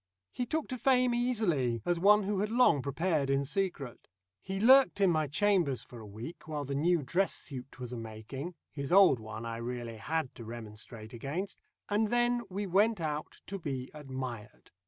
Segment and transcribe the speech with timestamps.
[0.31, 4.07] He took to fame easily, as one who had long prepared in secret.
[4.41, 7.97] He lurked in my chambers for a week while the new dress suit was a
[7.97, 13.41] making his old one I really had to remonstrate against and then we went out
[13.45, 14.71] to be admired.